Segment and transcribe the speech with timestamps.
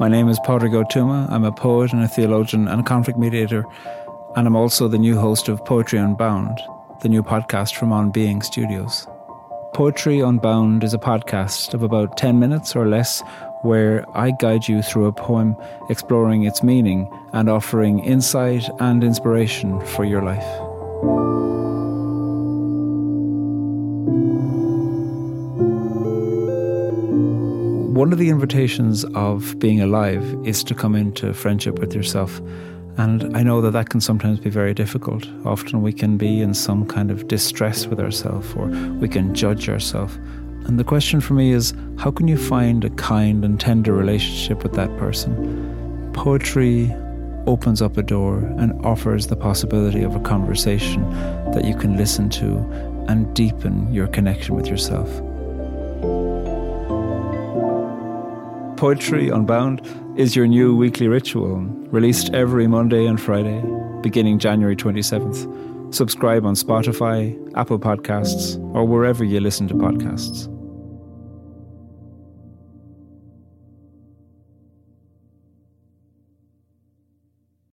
[0.00, 1.30] My name is Pádraig Ó Tuama.
[1.30, 3.64] I'm a poet and a theologian and a conflict mediator,
[4.36, 6.60] and I'm also the new host of Poetry Unbound,
[7.00, 9.06] the new podcast from On Being Studios.
[9.72, 13.22] Poetry Unbound is a podcast of about 10 minutes or less
[13.62, 15.56] where I guide you through a poem,
[15.88, 20.63] exploring its meaning and offering insight and inspiration for your life.
[27.94, 32.40] One of the invitations of being alive is to come into friendship with yourself.
[32.96, 35.28] And I know that that can sometimes be very difficult.
[35.44, 38.66] Often we can be in some kind of distress with ourselves or
[38.98, 40.16] we can judge ourselves.
[40.66, 44.64] And the question for me is how can you find a kind and tender relationship
[44.64, 46.10] with that person?
[46.14, 46.92] Poetry
[47.46, 51.08] opens up a door and offers the possibility of a conversation
[51.52, 52.58] that you can listen to
[53.06, 55.08] and deepen your connection with yourself.
[58.84, 59.80] Poetry Unbound
[60.14, 61.56] is your new weekly ritual,
[61.88, 63.64] released every Monday and Friday,
[64.02, 65.94] beginning January 27th.
[65.94, 70.53] Subscribe on Spotify, Apple Podcasts, or wherever you listen to podcasts.